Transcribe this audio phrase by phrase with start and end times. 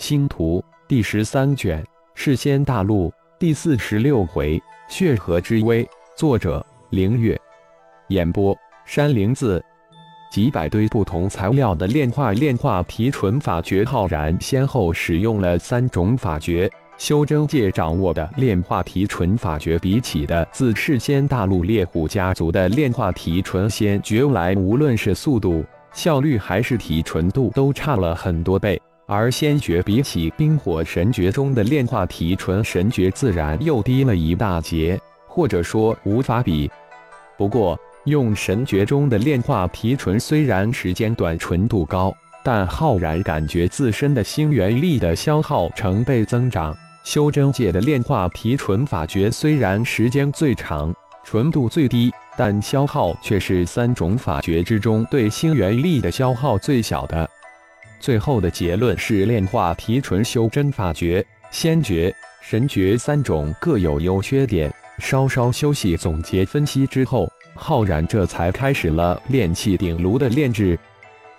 [0.00, 5.86] 星图第十三卷，世仙大陆第四十六回，血河之威。
[6.16, 7.38] 作者：凌月。
[8.08, 9.62] 演播：山灵子。
[10.32, 16.68] 几百堆不同材料的炼化炼化提纯法诀，浩然先后使用了三种法诀。
[16.96, 25.62] 修真界掌握的炼化提纯法诀，比起的自世仙大陆猎虎家族的炼化提纯仙诀来，无论是速度、
[25.92, 28.80] 效率还是提纯度，都差了很多倍。
[29.12, 34.96] 而仙诀比起冰火神诀中的炼化提纯神诀，自然又低了一大截，
[35.26, 36.70] 或者说无法比。
[37.36, 46.72] 不过，用神诀中的炼化提纯，虽然时间短、纯度高，但浩然感觉自身的星元力的消耗成倍增长。
[47.02, 57.28] 修真界的炼化提纯法诀虽然时间最长、纯度最低，但消耗却是三种法诀之中对星元力的消耗最小的。
[58.00, 64.72] 最后的结论是，炼化提纯修真法诀、仙诀、神诀三种各有优缺点。
[64.98, 70.78] 稍稍休息总结分析之后，浩然这才开始了炼气鼎炉的炼制。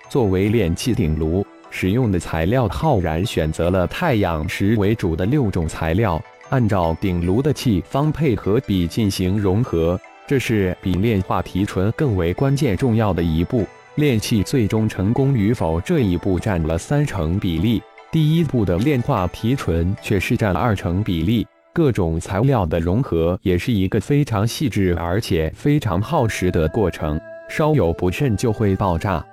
[0.08, 1.46] 作为炼气鼎炉。
[1.74, 13.66] 使用的材料，浩然选择了太阳石为主的六种材料，按照鼎炉的气方配合比进行融合，这是比炼化提纯更为关键重要的一步。
[13.96, 21.46] 炼气最终成功与否这一步占了三成比例，第一步的炼化提纯却是占了二成比例。
[21.74, 29.26] 各种材料的融合也是一个非常细致而且非常耗时的过程，稍有不慎就会爆炸。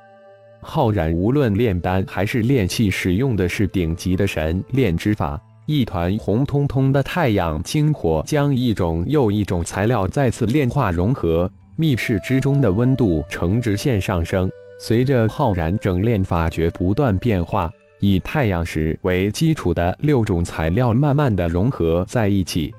[0.60, 5.40] 浩然无论炼丹还是炼气，使用的是顶级的神炼之法。
[5.66, 11.48] 一团红彤彤的太阳精火，将一种又一种材料再次炼化融合。
[11.80, 14.50] 密室之中的温度呈直线上升。
[14.80, 22.74] 随着浩然整炼法诀不断变化，以太阳石为基础的六种材料慢慢的融合在一起。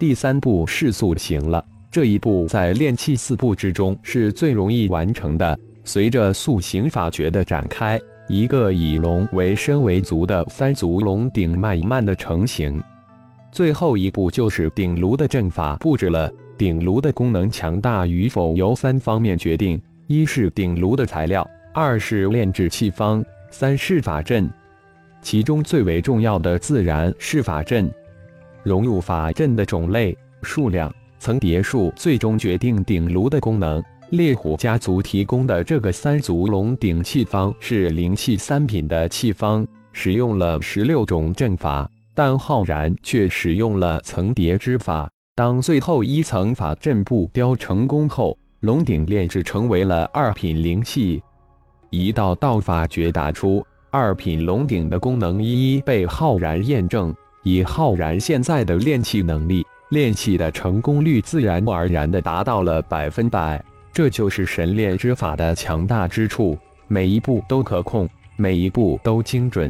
[0.00, 5.56] 第三步是塑形了，这一步在炼气四步之中是最容易完成的。
[5.84, 12.82] 随着塑形法诀的展开，一个以龙为身为足的三足龙鼎慢慢的成型。
[13.52, 16.28] 最后一步就是鼎炉的阵法布置了。
[16.56, 24.48] 鼎炉的功能强大与否由三方面决定：一是鼎炉的材料，二是炼制器方，三是法阵。
[25.20, 27.90] 其中最为重要的自然是法阵。
[28.62, 33.82] 融入法阵的种类、数量、层叠数，最终决定鼎炉的功能。
[34.10, 45.10] 猎虎家族提供的这个三足龙鼎器方是灵气三品的器方，使用了十六种阵法，但浩然却使用了层叠之法。
[45.36, 51.20] 当最后一层法阵布雕成功后，龙鼎炼制成为了二品灵器。
[51.90, 57.12] 一道道法诀打出，二品龙鼎的功能一一被浩然验证。
[57.42, 63.62] 以浩然现在的炼器能力，炼器的成功率自然而然的达到了百分百。
[63.92, 66.56] 这就是神炼之法的强大之处，
[66.86, 69.68] 每一步都可控，每一步都精准。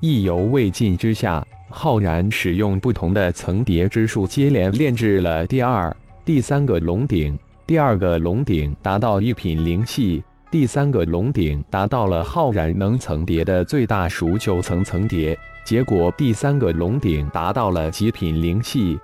[0.00, 1.42] 意犹未尽之下，
[1.74, 7.36] 浩然使用不同的层叠之术，接连炼制了第二、第三个龙鼎。
[7.66, 15.36] 第二个龙鼎达到一品灵气，第三个龙鼎达到了浩然能层叠的最大数九层层叠。
[15.64, 18.98] 结果，第三个龙鼎达到了极品灵气，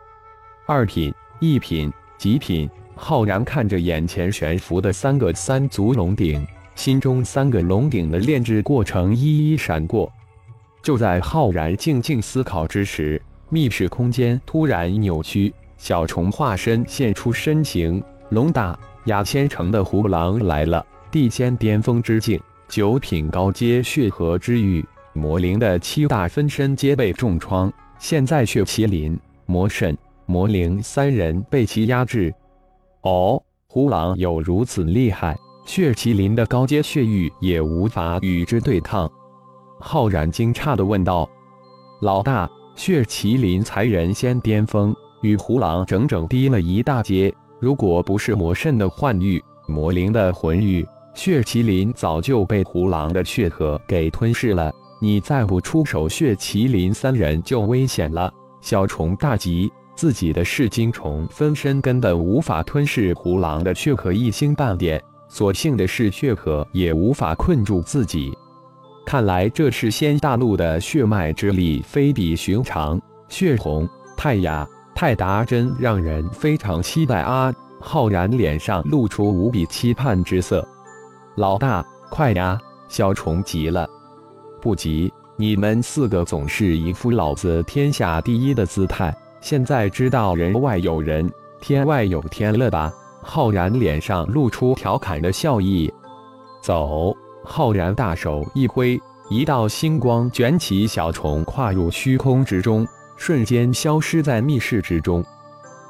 [0.66, 2.68] 二品、一品、极品。
[2.94, 10.12] 浩然看着眼前悬浮的三个三足龙鼎，心中三个龙鼎的炼制过程一一闪过。
[10.88, 18.02] 就在浩然静静思考之时，密室空间突然扭曲，小虫化身现出身形。
[18.30, 24.82] 龙大雅千城的胡狼来了，地仙巅峰之境，九品高阶血河之域，
[25.12, 29.94] 魔灵的七大分身皆被重创，现在血麒麟、魔神、
[30.24, 32.34] 魔灵三人被其压制。
[33.02, 39.06] 哦，胡狼有如此厉害，血麒麟的高阶血域也无法与之对抗。
[39.80, 41.28] 浩然惊诧地问道
[42.00, 47.34] ：“老大，血麒麟才人仙巅峰，与胡狼整整低了一大截。
[47.60, 54.72] 如果不是魔圣的幻域、魔灵的魂域，血麒麟早就被胡狼的血河给吞噬了。
[55.00, 59.70] 你再不出手，血麒麟三人就危险了。”小虫大急。
[59.94, 68.32] 自己的噬金虫分身根本无法吞噬胡狼的血河一星半点，所幸的是血河也无法困住自己。
[69.08, 73.00] 看来这是仙大陆的血脉之力非比寻常。
[73.30, 73.88] 血红、
[74.18, 77.50] 太雅、泰达真让人非常期待啊！
[77.80, 80.62] 浩然脸上露出无比期盼之色。
[81.36, 82.60] 老大，快呀！
[82.86, 83.88] 小虫急了。
[84.60, 91.32] 不急，你们四个总是一副老子天下第一的姿态，现在知道人外有人，
[91.62, 92.92] 天外有天了吧？
[93.22, 95.90] 浩然脸上露出调侃的笑意。
[96.60, 97.16] 走！
[97.48, 99.00] 浩然大手一挥，
[99.30, 102.86] 一道星光卷起小虫，跨入虚空之中，
[103.16, 105.24] 瞬间消失在密室之中。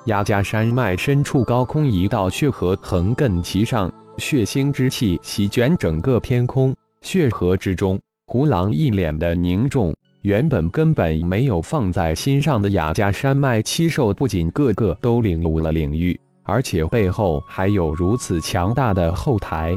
[0.05, 6.75] 雅加山脉深处，高空一道血河横亘其上，血腥之气席卷整个天空。
[7.03, 9.93] 血河之中，胡狼一脸的凝重。
[10.23, 19.77] 原本根本没有放在心上的雅加山脉七兽，不仅个个都领悟了领域，而且背后还有如此强大的后台。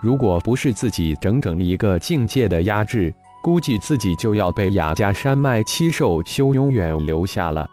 [0.00, 3.12] 如果不是自己整整一个境界的压制，
[3.42, 7.68] 估计自己就要被雅加山脉七兽修永远留下了。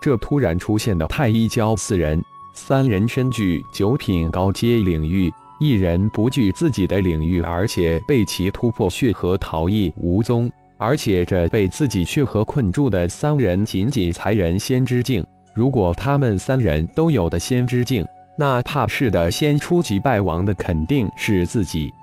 [0.00, 2.20] 这突然出现的太一教四人，
[2.54, 10.50] 三人身具九品高阶领域，一人不惧自己的领域，而且被其突破血河逃逸无踪。
[10.78, 15.24] 而且这被自己血河困住的三人，仅仅才人仙之境。
[15.54, 18.04] 如果他们三人都有的仙之境，
[18.42, 21.94] 那怕是的先出击败亡的肯定是自己。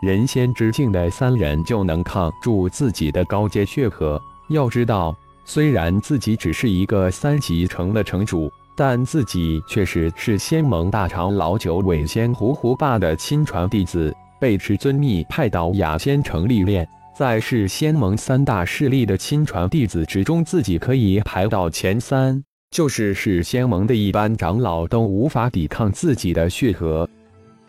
[0.00, 4.22] 人仙之境的三人就能抗住自己的高阶血河。
[4.50, 5.12] 要知道。
[5.44, 16.88] 虽然自己只是一个三级城的城主，但自己却是是仙盟大长老九尾仙胡胡霸的亲传弟子，被师尊密派到雅仙城历练。
[17.12, 22.40] 在是仙盟三大势力的亲传弟子之中，自己可以排到前三，
[22.72, 27.06] 就是是仙盟的一般长老都无法抵抗自己的血河。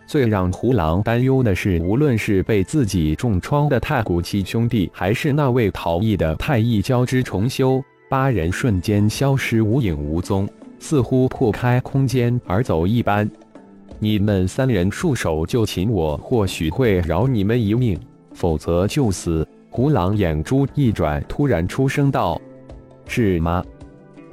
[0.07, 10.47] 最让胡狼担忧的是，无论是被自己重创的太古七兄弟，还是那位逃逸的太一交织重修，八人瞬间消失无影无踪，
[10.79, 13.29] 似乎破开空间而走一般。
[13.99, 17.99] 你们三人束手就擒，我或许会饶你们一命，
[18.33, 19.45] 否则就死。
[19.69, 22.39] 胡狼眼珠一转，突然出声道
[23.06, 23.61] ：“是吗？”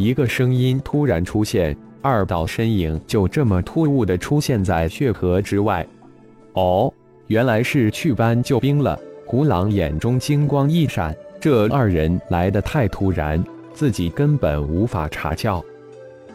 [0.00, 1.76] 一个声音突然出现。
[2.00, 5.86] 二道身影就这么突兀的出现在血河之外。
[6.54, 6.90] 哦，
[7.26, 8.98] 原来是去搬救兵了。
[9.26, 13.44] 胡狼眼中金光一闪，这二人来的太突然，
[13.74, 15.62] 自己根本无法查教。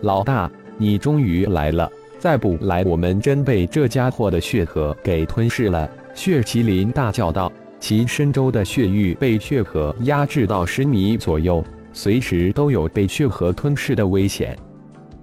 [0.02, 0.48] 老大，
[0.78, 1.92] 你终于来了！
[2.20, 5.90] 再不来，我们真被这家伙的血河给吞噬了。
[6.14, 11.66] 血麒麟大叫道，其身周的血域被血河压制到十米左右，
[11.96, 14.56] 随时都有被血河吞噬的危险。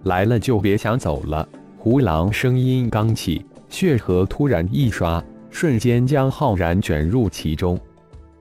[0.05, 1.47] 来了就别想走了！
[1.77, 7.79] 胡狼声音刚起，血河突然一刷，瞬间将浩然卷入其中。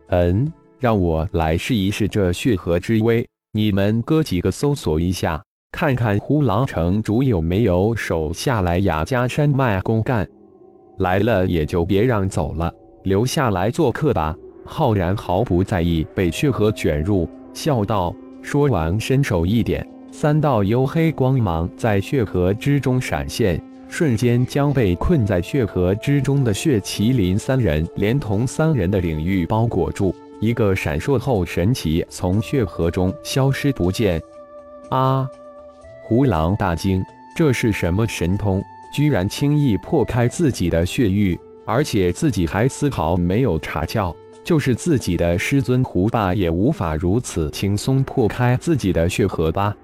[0.08, 0.50] 嗯，
[0.80, 3.28] 让我来试一试这血河之威。
[3.52, 5.44] 你们哥几个搜索一下，
[5.74, 10.26] 看看胡狼城主有没有手下来雅加山脉公干。
[11.00, 12.74] 来了也就别让走了，
[13.04, 14.34] 留下来做客吧。
[14.64, 18.16] 浩然毫不在意被血河卷入，笑道。
[18.42, 19.88] 说完，伸手一点。
[20.12, 30.14] 三道黝黑光芒在血河之中闪现，瞬间将被困在血河之中的血麒麟三人，连同三人的领域包裹住。
[30.40, 34.20] 一个闪烁后，神奇从血河中消失不见。
[34.90, 35.30] 啊！
[36.04, 37.02] 胡狼大惊，
[37.36, 38.62] 这是什么神通？
[38.94, 49.76] 居然轻易破开自己的血域，而且自己还丝毫没有察觉，就是自己的师尊胡霸也无法如此轻松破开自己的血河吧？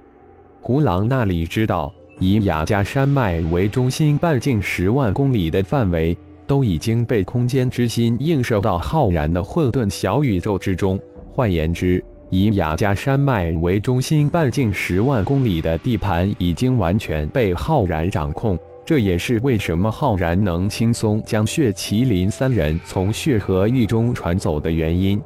[0.61, 10.99] 胡狼那里知道，以雅加山脉为中心，半径十万公里的范围都已经被空间之心映射到浩然的混沌小宇宙之中。
[11.31, 18.57] 换言之，以雅加山脉为中心，半径十万公里的地盘已经完全被浩然掌控。
[18.88, 25.22] 这也是为什么浩然能轻松将血麒麟三人从血河域中传走的原因。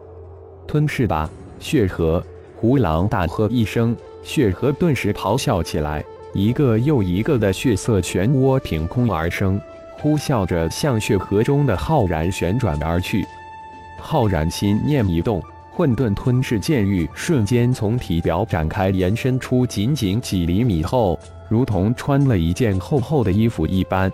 [0.67, 2.23] 吞噬吧，血河！
[2.55, 3.95] 胡狼大喝一声。
[4.23, 6.03] 血河顿时咆哮起来，
[6.33, 9.61] 一个又一个的血色漩涡凭空而生，
[9.99, 13.23] 呼啸着向血河中的浩然旋转而去。
[13.99, 15.39] 浩然心念一动，
[15.73, 21.17] 混沌吞噬剑域瞬间从体表展开，延伸出仅仅几厘米厚，
[21.49, 24.11] 如同穿了一件厚厚的衣服一般。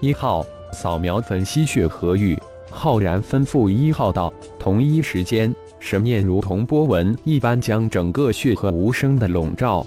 [0.00, 2.38] 一号扫描分析血河域，
[2.70, 4.32] 浩然吩咐一号道。
[4.58, 5.54] 同一时间。
[5.82, 9.84] 神念如同波纹一般，将整个血河无声的笼罩。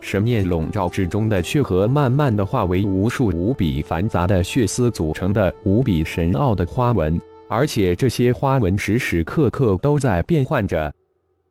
[0.00, 10.92] 神念笼罩之中的血河，慢慢的化为无数无比繁杂的血丝组成的无比神奥的花纹，而且这些花纹时时刻刻都在变换着。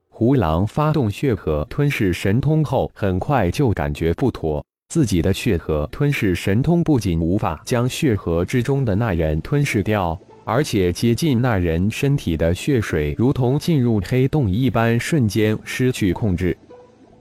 [0.09, 10.17] 胡狼发动血河吞噬神通后，很快就感觉不妥，自己的血河吞噬神通不仅无法将血河之中的那人吞噬掉。
[10.47, 16.55] 而且接近那人身体的血水，如同进入黑洞一般，瞬间失去控制。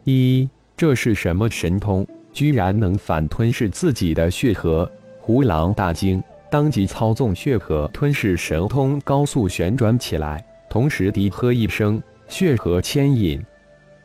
[0.04, 2.06] 一，这是什么神通？
[2.34, 4.90] 居然能反吞噬自己的血河！
[5.20, 6.22] 胡狼大惊，
[6.54, 13.44] 当即操纵血河吞噬神通高速旋转起来，同时低喝一声：“血河牵引！”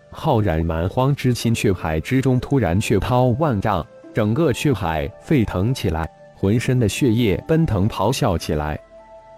[0.09, 8.79] 浩然蛮荒之心，血海之中突然血涛万丈，整个血海沸腾起来，浑身的血液奔腾咆哮起来。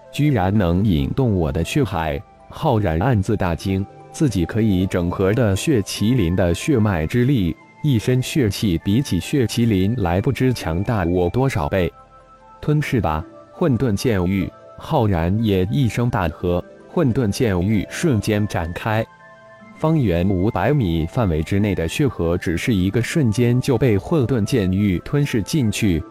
[0.09, 2.17] 居然能引动我的血海！
[2.47, 7.53] 浩然暗自大惊，自己可以整合的血麒麟的血脉之力，
[7.83, 11.91] 一身血气比起血麒麟来不知强大我多少倍。
[12.61, 14.49] 吞噬吧，混沌剑域！
[14.77, 19.05] 浩然也一声大喝，混沌剑域瞬间展开。
[19.75, 26.01] 方圆五百米范围之内的血河，只是一个瞬间就被混沌剑域吞噬进去。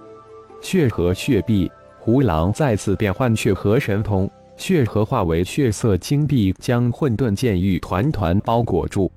[0.61, 1.71] 血河血壁。
[2.02, 9.12] 胡狼再次变换血河神通，血河化为血色金币，将混沌剑域团团包裹住。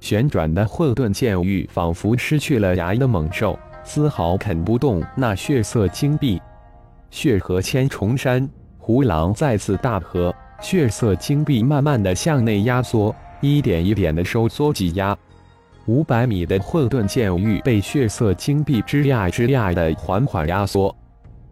[0.00, 6.40] 旋转的混沌剑域仿佛失去了牙的猛兽，丝毫啃不动那血色金币。
[7.10, 15.16] 血河千重山，胡狼再次大喝，血色金币慢慢的向内压缩，一点一点的收缩挤压。
[15.86, 20.94] 五百米的混沌剑域被血色金币吱呀吱呀的缓缓压缩。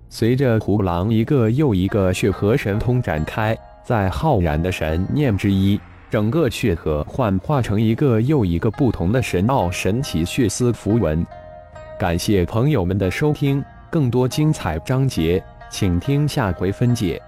[0.09, 5.81] 随着胡狼一个又一个血河神通展开，在浩然的神念之一，
[6.11, 11.25] 整个血河幻化成一个又一个不同的神奥神奇血丝符文。
[11.99, 17.21] 感谢朋友们的收听，更多精彩章节，请听下回分解。